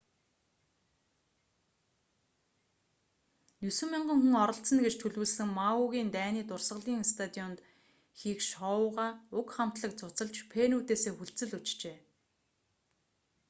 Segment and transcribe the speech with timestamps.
[3.65, 7.59] 9,000 хүн оролцоно гэж төлөвлөсөн мауигийн дайны дурсгалын стадионд
[8.19, 11.97] хийх шоугаа уг хамтлаг цуцалж фенүүдээсээ хүлцэл өчжээ